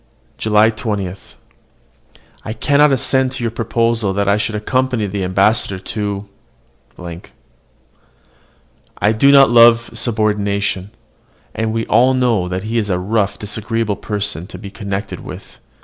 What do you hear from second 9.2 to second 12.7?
not love subordination; and we all know that